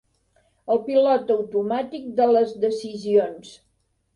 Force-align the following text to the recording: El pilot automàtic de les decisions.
El 0.75 0.79
pilot 0.87 1.29
automàtic 1.35 2.09
de 2.21 2.27
les 2.33 2.57
decisions. 2.67 3.57